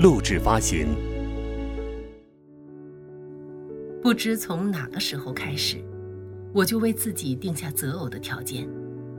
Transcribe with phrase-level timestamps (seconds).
[0.00, 0.86] 录制发行。
[4.02, 5.76] 不知从哪个时候开始，
[6.54, 8.66] 我就为自己定下择偶的条件。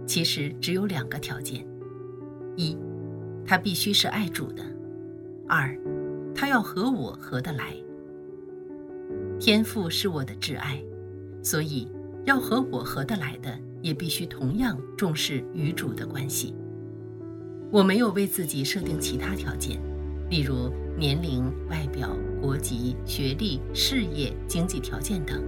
[0.07, 1.63] 其实只有两个条件：
[2.55, 2.75] 一，
[3.45, 4.63] 他必须是爱主的；
[5.47, 5.77] 二，
[6.33, 7.75] 他要和我合得来。
[9.39, 10.83] 天赋是我的挚爱，
[11.43, 11.87] 所以
[12.25, 16.55] 要和我合得来的，也必须同样重视与主的关系。
[17.69, 19.79] 我没有为自己设定其他条件。
[20.31, 22.09] 例如年龄、外表、
[22.41, 25.43] 国籍、学历、事业、经济条件等。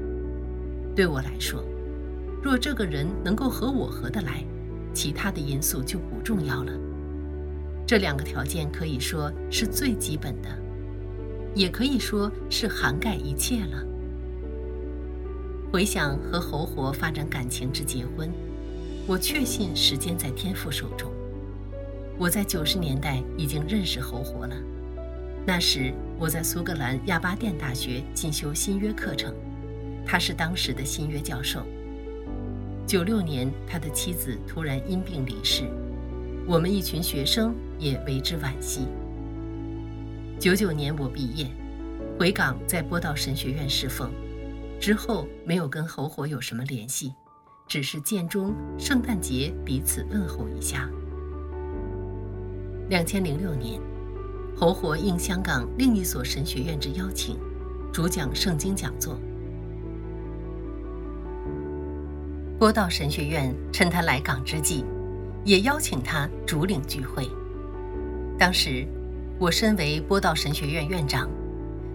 [0.93, 1.63] 对我来说，
[2.43, 4.43] 若这个人能够和我合得来，
[4.93, 6.73] 其他的因素就不重要了。
[7.87, 10.49] 这两个条件可以说是最基本的，
[11.55, 13.81] 也可以说是涵盖一切了。
[15.71, 18.29] 回想和侯活发展感情至结婚，
[19.07, 21.09] 我确信时间在天父手中。
[22.19, 24.55] 我在九十年代已经认识侯活了。
[25.45, 29.35] 那时我在苏格兰亚巴甸大学进修新约课程，
[30.05, 31.65] 他是当时的新约教授。
[32.87, 35.63] 九六年，他的妻子突然因病离世，
[36.47, 38.87] 我们一群学生也为之惋惜。
[40.39, 41.47] 九九年我毕业，
[42.17, 44.11] 回港在波道神学院侍奉，
[44.79, 47.13] 之后没有跟侯火有什么联系，
[47.67, 50.89] 只是见中圣诞节彼此问候一下。
[52.89, 53.92] 两千零六年。
[54.55, 57.37] 侯活应香港另一所神学院之邀请，
[57.91, 59.19] 主讲圣经讲座。
[62.59, 64.85] 波道神学院趁他来港之际，
[65.43, 67.27] 也邀请他主领聚会。
[68.37, 68.87] 当时
[69.39, 71.27] 我身为波道神学院院长，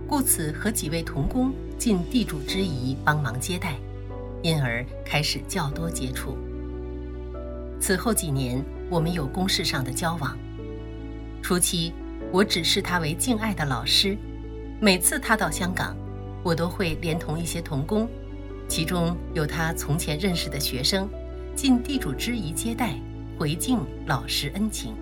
[0.07, 3.79] 故此和几位同工尽地主之谊帮忙接待，
[4.43, 6.37] 因而开始较多接触。
[7.81, 10.37] 此后几年，我们有公事上的交往。
[11.41, 11.95] 初期。
[12.31, 14.17] 我只视他为敬爱的老师，
[14.81, 15.97] 每次他到香港，
[16.43, 18.07] 我都会连同一些童工，
[18.69, 21.09] 其中有他从前认识的学生，
[21.57, 23.01] 尽地主之谊接待，
[23.39, 24.95] 回敬老师恩情。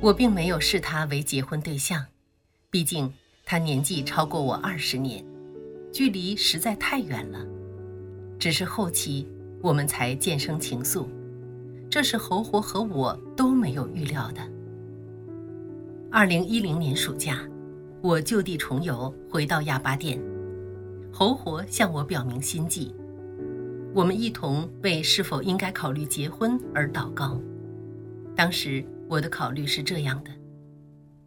[0.00, 2.06] 我并没有视他为结婚对象，
[2.70, 3.12] 毕竟
[3.44, 5.24] 他年纪超过我二十年，
[5.92, 7.44] 距离实在太远了。
[8.38, 9.26] 只是后期
[9.60, 11.08] 我们才渐生情愫。
[11.94, 14.40] 这是侯活和我都没有预料的。
[16.10, 17.48] 二零一零年暑假，
[18.02, 20.20] 我就地重游，回到亚巴店，
[21.12, 22.92] 侯活向我表明心迹，
[23.94, 27.40] 我们一同为是否应该考虑结婚而祷告。
[28.34, 30.32] 当时我的考虑是这样的：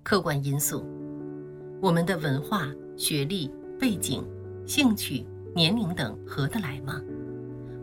[0.04, 0.86] 客观因素，
[1.82, 2.68] 我们的文化、
[2.98, 3.50] 学历、
[3.80, 4.22] 背景、
[4.66, 7.02] 兴趣、年龄等合得来吗？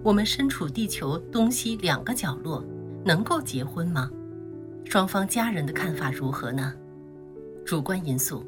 [0.03, 2.63] 我们身处地球东西两个角落。
[3.07, 4.11] 能够结婚吗？
[4.87, 6.73] 双方家人的看法如何呢？
[7.63, 8.43] 主观因素，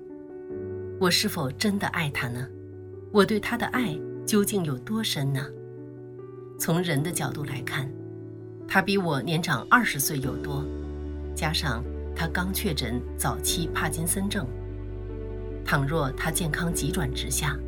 [0.99, 2.49] 我是否真的爱他呢？
[3.13, 3.95] 我对他的爱
[4.25, 5.47] 究竟有多深呢？
[6.59, 7.87] 从人的角度来看，
[8.67, 10.65] 他比我年长二十岁有多，
[11.35, 11.85] 加上
[12.15, 14.47] 他刚确诊早期帕金森症，
[15.67, 17.59] 倘若他健康急转直下，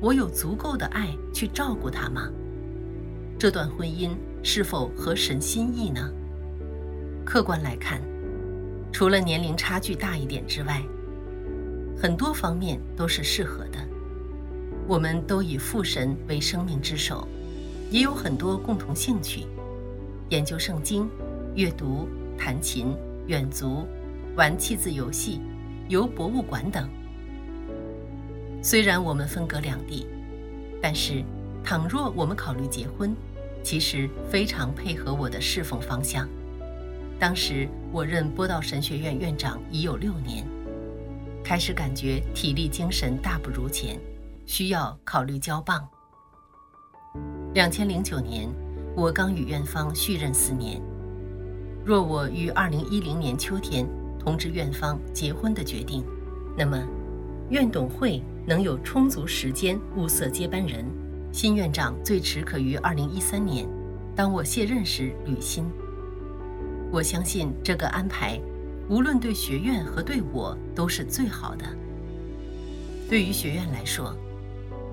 [0.00, 2.28] 我有足够的爱去照顾他吗？
[3.38, 4.10] 这段婚姻
[4.42, 6.10] 是否合神心意呢？
[7.24, 8.00] 客观来看，
[8.92, 10.82] 除了年龄差距大一点之外，
[11.96, 13.78] 很多方面都是适合的。
[14.86, 17.26] 我们都以父神为生命之首，
[17.90, 19.46] 也有很多共同兴趣：
[20.28, 21.08] 研究圣经、
[21.56, 22.94] 阅读、弹琴、
[23.26, 23.86] 远足、
[24.36, 25.40] 玩气字游戏、
[25.88, 26.88] 游博物馆等。
[28.62, 30.06] 虽然我们分隔两地，
[30.80, 31.24] 但是
[31.64, 33.16] 倘若我们考虑结婚，
[33.62, 36.28] 其实非常配合我的侍奉方向。
[37.18, 40.44] 当时我任波道神学院院长已有六年，
[41.42, 43.98] 开始感觉体力精神大不如前，
[44.46, 45.86] 需要考虑交棒。
[47.54, 48.48] 两千零九年，
[48.96, 50.82] 我刚与院方续任四年，
[51.84, 53.88] 若我于二零一零年秋天
[54.18, 56.04] 通知院方结婚的决定，
[56.58, 56.82] 那么
[57.48, 60.84] 院董会能有充足时间物色接班人，
[61.32, 63.68] 新院长最迟可于二零一三年，
[64.16, 65.64] 当我卸任时履新。
[66.94, 68.40] 我相信这个安排
[68.88, 71.66] 无论对学院和对我都是最好的。
[73.10, 74.16] 对于学院来说，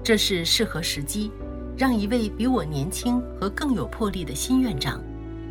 [0.04, 1.30] 这是适合时机，
[1.78, 5.00] 让一位比我年轻和更有魄力的新院长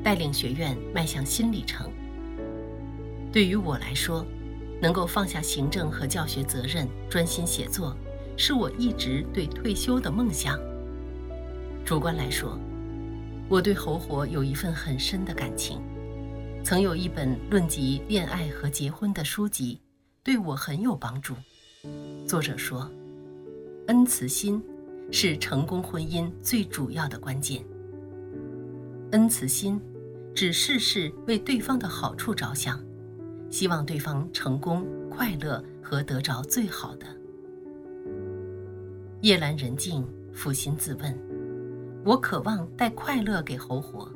[0.02, 1.88] 带领学院迈向新里程。
[3.30, 4.26] 对于我来说，
[4.82, 7.96] 能够放下行政和教学责任，专心写作，
[8.36, 10.58] 是我一直对退休的梦想。
[11.84, 12.58] 主观来说，
[13.48, 15.80] 我对侯活有一份很深的感情。
[16.62, 19.80] 曾有一本论及恋爱和结婚的书籍，
[20.22, 21.34] 对我很有帮助。
[22.28, 22.88] 作者说，
[23.86, 24.62] 恩慈心
[25.10, 27.64] 是成功婚姻最主要的关键。
[29.12, 29.80] 恩慈心
[30.34, 32.78] 指事事为对方的好处着想，
[33.50, 37.06] 希望对方成功、快乐和得着最好的。
[39.22, 41.18] 夜阑人静，抚心自问，
[42.04, 44.08] 我渴望带快乐给侯活，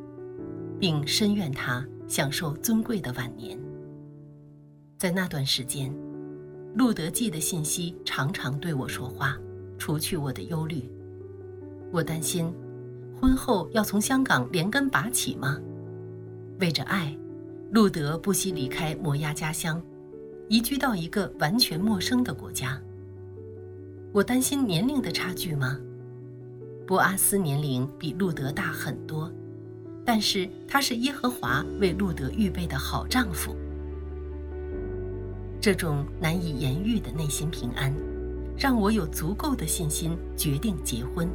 [0.78, 1.84] 并深愿他。
[2.08, 3.58] 享受尊贵的晚年。
[4.96, 5.94] 在那段时间，
[6.74, 9.36] 路德记的信息常常对我说话，
[9.78, 10.88] 除去我的忧虑。
[11.92, 12.52] 我担心，
[13.20, 15.60] 婚后要从香港连根拔起吗？
[16.60, 17.16] 为着爱，
[17.70, 19.82] 路德不惜离开摩崖家乡，
[20.48, 22.80] 移居到一个完全陌生的国家。
[24.12, 25.78] 我担心年龄的差距吗？
[26.86, 29.30] 波阿斯年龄比路德大很多。
[30.04, 33.56] 但是他是耶和华为路德预备的好丈夫。
[35.60, 37.90] 这种难以言喻的内心平安，
[38.56, 41.26] 让我有足够的信心决定结婚。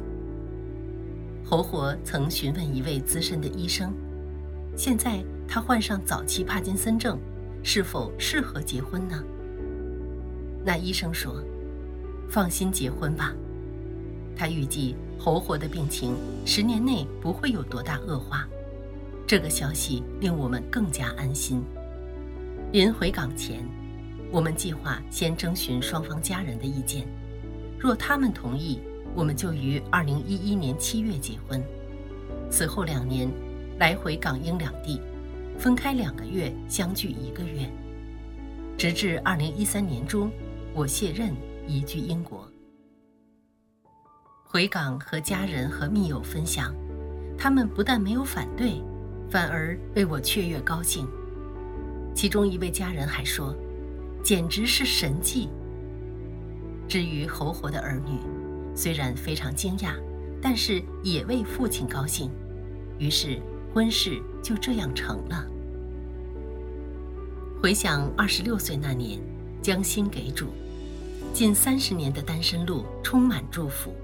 [1.44, 3.92] 侯火曾询问一位资深的医生，
[4.76, 7.18] 现在他患上早期帕金森症，
[7.64, 9.20] 是否适合结婚呢？
[10.64, 11.42] 那医生说
[12.30, 13.34] ：“放心结婚吧。”
[14.36, 16.14] 他预计侯火的病情
[16.46, 18.48] 十年内不会有多大恶化。
[19.30, 21.62] 这个消息令我们更加安心。
[22.72, 23.64] 临回港前，
[24.32, 27.06] 我们计划先征询双方家人的意见，
[27.78, 28.80] 若他们同意，
[29.14, 31.62] 我们就于二零一一年七月结婚。
[32.50, 33.30] 此后两年，
[33.78, 35.00] 来回港英两地，
[35.56, 37.70] 分开两个月，相聚一个月，
[38.76, 40.28] 直至二零一三年中，
[40.74, 41.32] 我卸任
[41.68, 42.50] 移居英国。
[44.42, 46.74] 回港和家人和密友分享，
[47.38, 48.82] 他们不但没有反对。
[49.30, 51.06] 反而为我雀跃高兴，
[52.14, 53.54] 其中一位家人还说
[54.24, 55.48] ：“简直是神迹。”
[56.88, 58.18] 至于侯活的儿女，
[58.74, 59.94] 虽然非常惊讶，
[60.42, 62.28] 但是也为父亲高兴，
[62.98, 63.40] 于是
[63.72, 65.46] 婚事就这样成了。
[67.62, 69.20] 回想二十六岁那年，
[69.62, 70.48] 将心给主，
[71.32, 73.94] 近三十年的单身路充满祝福。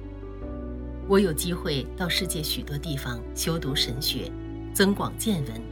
[1.08, 4.30] 我有机会到世界许多地方修读神学。
[4.76, 5.62] 增广见闻，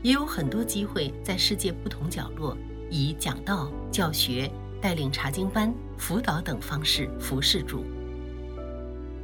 [0.00, 2.56] 也有很多机会在世界不同角落
[2.90, 4.50] 以讲道、教学、
[4.80, 7.84] 带领查经班、辅导等方式服侍主。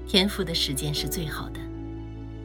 [0.07, 1.61] 天赋的时间是最好的。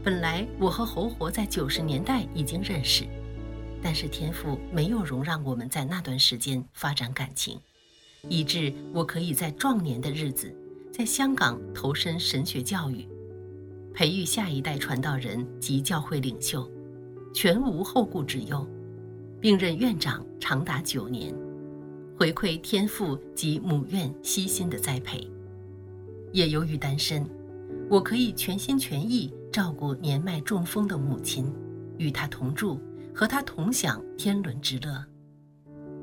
[0.06, 3.04] 本来我和侯活在九十年代已经认识，
[3.82, 7.60] 但是天赋没有容让我们在那段时间发展感情，
[8.30, 10.56] 以致我可以在壮年的日子
[10.94, 13.06] 在香港投身神学教育。
[13.94, 16.68] 培育下一代传道人及教会领袖，
[17.32, 18.68] 全无后顾之忧，
[19.40, 21.32] 并任院长长达九年，
[22.18, 25.30] 回馈天父及母院悉心的栽培。
[26.32, 27.24] 也由于单身，
[27.88, 31.54] 我可以全心全意照顾年迈中风的母亲，
[32.00, 32.80] 与她同住，
[33.14, 35.06] 和她同享天伦之乐，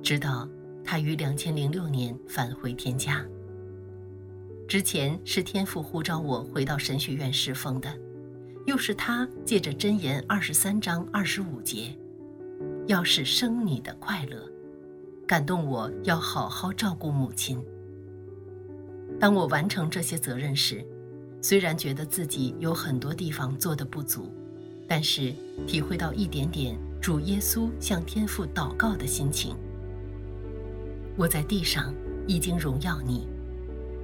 [0.01, 0.49] 直到
[0.85, 3.27] 她于两千零六年返回天家。
[4.71, 7.93] 之前是天父呼召我回到神学院侍奉的，
[8.67, 11.93] 又是他借着箴言二十三章二十五节，
[12.87, 14.49] 要是生你的快乐，
[15.27, 17.61] 感动我要好好照顾母亲。
[19.19, 20.87] 当我完成这些责任时，
[21.43, 24.33] 虽然觉得自己有很多地方做的不足，
[24.87, 25.35] 但是
[25.67, 29.57] 体会到一点点主耶稣向天父祷告的心情。
[31.17, 31.93] 我在地上
[32.29, 33.27] 已经荣耀你。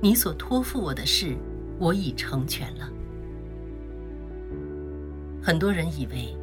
[0.01, 1.37] 你所托付我的事，
[1.79, 2.91] 我已成全了。
[5.43, 6.37] 很多人以为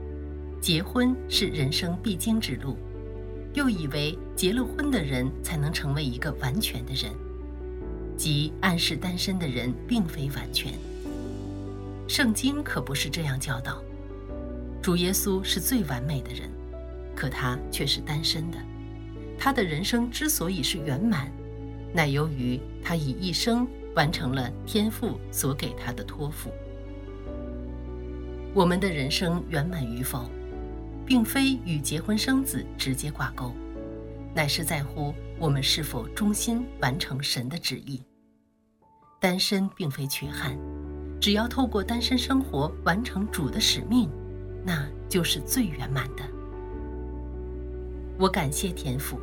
[0.62, 2.77] 结婚是人生必经之路，
[3.53, 7.12] 又以为结了婚的人才能成为一个完全的人，
[8.17, 10.74] 即暗示单身的人并非完全。
[12.07, 13.81] 圣经可不是这样教导。
[14.81, 16.50] 主耶稣是最完美的人，
[17.15, 18.57] 可他却是单身的。
[19.38, 21.31] 他的人生之所以是圆满。
[21.93, 26.50] 乃由于他以一生完成了天父所给他的托付。
[28.53, 30.29] 我们的人生圆满与否，
[31.05, 33.51] 并非与结婚生子直接挂钩，
[34.33, 38.01] 乃是在乎我们是否忠心完成神的旨意。
[39.19, 40.57] 单身并非缺憾，
[41.19, 44.09] 只要透过单身生活完成主的使命，
[44.65, 46.23] 那就是最圆满的。
[48.19, 49.19] 我感谢天父，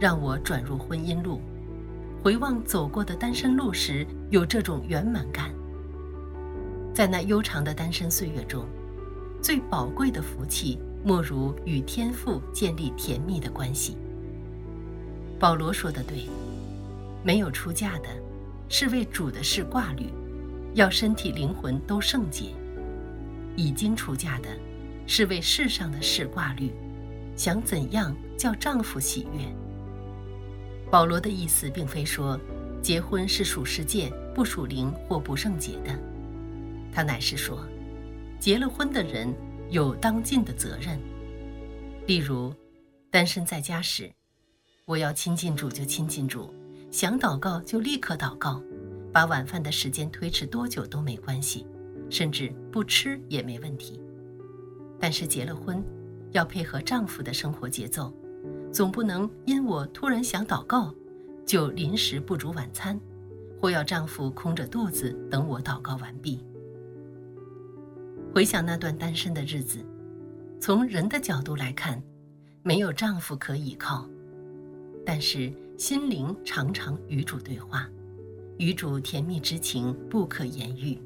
[0.00, 1.40] 让我转入婚姻路。
[2.22, 5.52] 回望走过的单身路时，有这种圆满感。
[6.94, 8.64] 在那悠长的单身岁月中，
[9.42, 13.96] 最宝贵的福气，莫如与天父建立甜蜜的关系。
[15.36, 16.28] 保罗说的对，
[17.24, 18.08] 没有出嫁的，
[18.68, 20.06] 是为主的事挂虑，
[20.74, 22.54] 要身体灵魂都圣洁；
[23.56, 24.48] 已经出嫁的，
[25.08, 26.70] 是为世上的事挂虑，
[27.34, 29.44] 想怎样叫丈夫喜悦。
[30.92, 32.38] 保罗的意思并非说，
[32.82, 35.98] 结婚是属世界、不属灵或不圣洁的，
[36.92, 37.66] 他乃是说，
[38.38, 39.34] 结了婚的人
[39.70, 41.00] 有当尽的责任。
[42.06, 42.54] 例如，
[43.10, 44.12] 单身在家时，
[44.84, 46.52] 我要亲近主就亲近主，
[46.90, 48.62] 想祷告就立刻祷告，
[49.14, 51.66] 把晚饭的时间推迟多久都没关系，
[52.10, 53.98] 甚至不吃也没问题。
[55.00, 55.82] 但是结了婚，
[56.32, 58.12] 要配合丈夫的生活节奏。
[58.72, 60.94] 总不能因我突然想祷告，
[61.44, 62.98] 就临时不煮晚餐，
[63.60, 66.42] 或要丈夫空着肚子等我祷告完毕。
[68.34, 69.78] 回想那段单身的日子，
[70.58, 72.02] 从人的角度来看，
[72.62, 74.08] 没有丈夫可依靠，
[75.04, 77.86] 但是心灵常常与主对话，
[78.56, 80.98] 与主甜蜜之情不可言喻。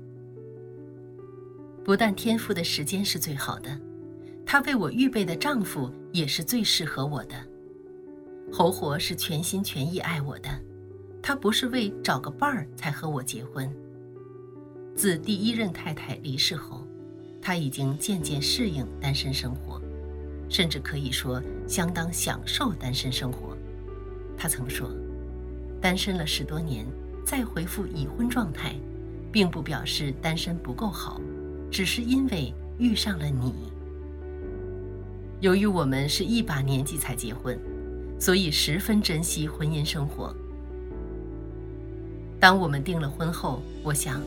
[1.84, 3.76] 不但天父的时间是最好的，
[4.44, 7.34] 他为我预备的丈夫也是最适合我的。
[8.52, 10.48] 侯活是全心全意爱我的，
[11.20, 13.70] 他不是为找个伴儿才和我结婚。
[14.94, 16.86] 自第一任太太离世后，
[17.42, 19.80] 他已经渐渐适应单身生活，
[20.48, 23.56] 甚至可以说相当享受单身生活。
[24.38, 24.88] 他曾说
[25.82, 26.86] ：“单身了十多年，
[27.24, 28.74] 再回复已婚状态，
[29.30, 31.20] 并不表示单身不够好，
[31.70, 33.52] 只是因为遇上了你。”
[35.40, 37.58] 由于我们是一把年纪才结婚。
[38.18, 40.34] 所以十分珍惜婚姻生活。
[42.40, 44.20] 当我们订了婚后，我想，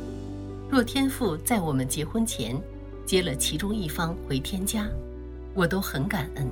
[0.70, 2.60] 若天父在我们结婚前
[3.06, 4.88] 接了其中一方回天家，
[5.54, 6.48] 我都很感恩，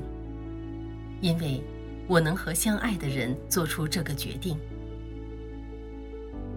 [1.21, 1.61] 因为
[2.07, 4.57] 我能和相爱的人做出这个决定。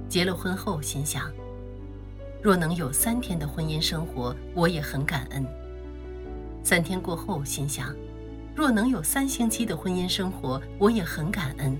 [0.08, 1.30] 结了婚后，心想，
[2.42, 5.44] 若能有三天的婚姻生活，我也很感恩。
[6.62, 7.94] 三天过后，心想。
[8.54, 11.76] 若能有三星期的婚姻生活，我也很感恩。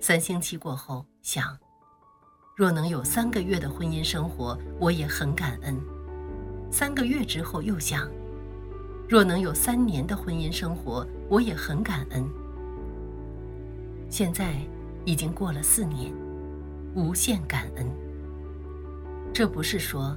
[0.00, 1.56] 三星期过后，想，
[2.56, 5.76] 若能有三个月的婚姻生活，我也很感恩。
[6.70, 8.08] 三个月之后又想，
[9.08, 12.24] 若能有三年的婚姻生活，我也很感恩。
[14.08, 14.54] 现在
[15.04, 16.12] 已经过了四年，
[16.94, 17.86] 无限感恩。
[19.32, 20.16] 这不是说，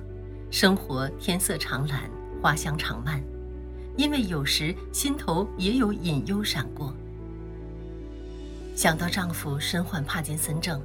[0.51, 2.09] 生活天色常蓝，
[2.41, 3.23] 花香常漫。
[3.99, 6.95] 因为有时心头也有隐忧闪过，
[8.73, 10.81] 想到丈夫身患帕金森症，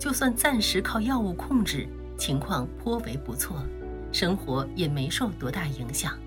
[0.00, 1.86] 就算暂时靠药物控制，
[2.18, 3.62] 情况颇为不错，
[4.10, 6.18] 生活也没受多大影响，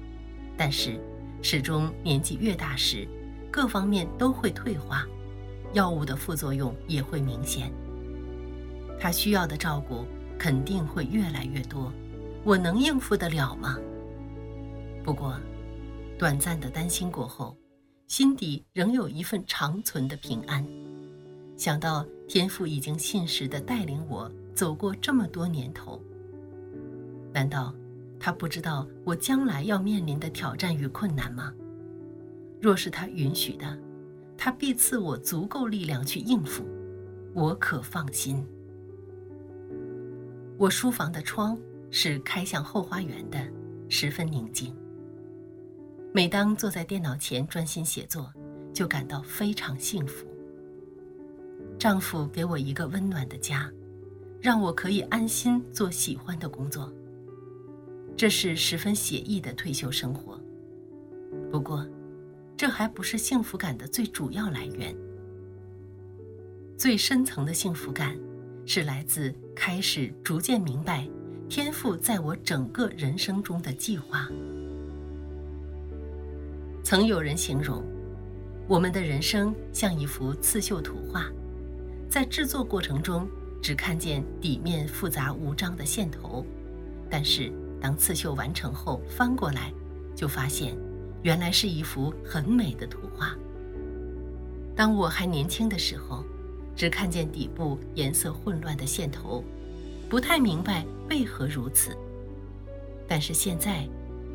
[0.56, 0.98] 但是
[1.42, 3.06] 始终年纪越大时，
[3.52, 5.06] 各方面都会退化，
[5.74, 7.70] 药物的副作用也会明显。
[8.98, 10.06] 他需要的照顾
[10.40, 11.92] 肯定会越来越多，
[12.46, 13.78] 我能应付得了吗？
[15.04, 15.38] 不过。
[16.24, 17.54] 短暂的担心过后，
[18.08, 20.66] 心底仍有一份长存的平安。
[21.58, 26.02] 想到天父已经信实的带领我走过这么多年头，
[27.34, 27.76] 难道
[28.18, 31.54] 他不知道我将来要面临的挑战与困难吗？
[32.62, 33.78] 若是他允许的，
[34.38, 36.64] 他必赐我足够力量去应付，
[37.34, 38.42] 我可放心。
[40.58, 41.60] 我书房的窗
[41.92, 43.46] 是开向后花园的，
[43.90, 44.74] 十分宁静。
[46.16, 48.32] 每当坐在电脑前专心写作，
[48.72, 50.28] 就感到非常幸福。
[51.80, 53.68] 丈夫给我一个温暖的家，
[54.40, 56.94] 让我可以安心做喜欢的工作。
[58.16, 60.40] 这是十分写意的退休生活。
[61.52, 61.84] 不过，
[62.56, 64.96] 这还不是幸福感的最主要来源。
[66.78, 68.16] 最深层的幸福感，
[68.68, 71.10] 是来自开始逐渐明白
[71.50, 74.30] 天赋在我整个人生中的计划。
[76.84, 77.82] 曾有人形容，
[78.68, 81.32] 我们的人生像一幅刺绣图画，
[82.10, 83.26] 在制作过程中
[83.62, 86.46] 只看见底面复杂无章的线头，
[87.10, 87.50] 但是
[87.80, 89.74] 当刺绣完成后翻过来，
[90.14, 90.76] 就发现
[91.22, 93.34] 原来是一幅很美的图画。
[94.76, 96.26] 当我还年轻的时候，
[96.76, 99.42] 只看见底部颜色混乱的线头，
[100.10, 101.96] 不太明白为何如此。
[103.08, 103.88] 但是现在，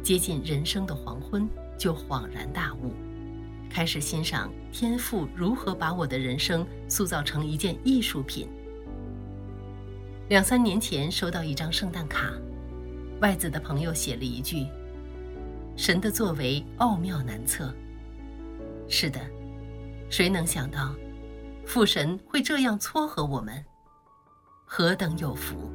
[0.02, 1.46] 接近人生的黄昏，
[1.78, 2.92] 就恍然大悟，
[3.70, 8.48] 开始欣赏天父如何把我的人生塑造成一件艺术品。
[10.28, 12.32] 两三年前收到一张圣诞卡，
[13.20, 14.66] 外子的朋友写了一句
[15.76, 17.72] ：“神的作为奥妙难测。”
[18.88, 19.20] 是的，
[20.10, 20.94] 谁能想到，
[21.64, 23.64] 父神会这样撮合我们？
[24.66, 25.70] 何等有福！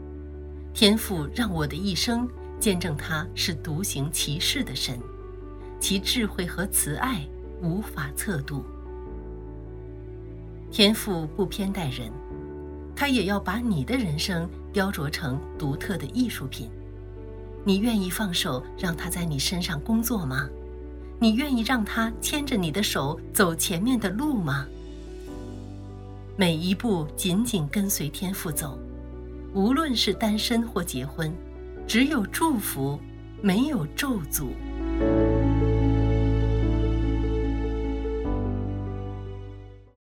[0.74, 2.28] 天父让我的一生
[2.60, 5.00] 见证他是独行其事的神，
[5.84, 7.28] 其智慧和慈爱
[7.62, 8.64] 无法测度。
[10.72, 12.10] 天赋不偏待人。
[12.96, 16.70] 他也要把你的人生雕琢成独特的艺术品。
[17.66, 20.48] 你愿意放手让他在你身上工作吗？
[21.20, 24.66] 你愿意让他牵着你的手走前面的路吗？
[26.38, 28.80] 每一步紧紧跟随天赋走，
[29.54, 31.30] 无论是单身或结婚，
[31.86, 32.98] 只有祝福，
[33.42, 34.48] 没有咒诅。